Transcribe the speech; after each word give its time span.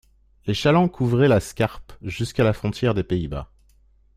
Les 0.47 0.55
chalands 0.55 0.87
couvraient 0.87 1.27
la 1.27 1.39
Scarpe 1.39 1.93
jusqu'à 2.01 2.43
la 2.43 2.53
frontière 2.53 2.95
des 2.95 3.03
Pays-Bas. 3.03 3.51